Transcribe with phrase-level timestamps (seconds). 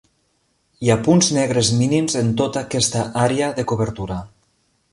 [0.85, 4.19] Hi ha punts negres mínims en tota aquesta àrea de cobertura.